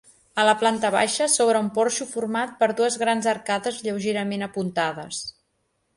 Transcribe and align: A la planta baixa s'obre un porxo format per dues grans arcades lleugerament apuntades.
A 0.43 0.43
la 0.47 0.53
planta 0.61 0.89
baixa 0.95 1.27
s'obre 1.33 1.59
un 1.65 1.69
porxo 1.75 2.07
format 2.13 2.57
per 2.63 2.71
dues 2.81 2.99
grans 3.03 3.31
arcades 3.37 3.81
lleugerament 3.89 4.45
apuntades. 4.51 5.25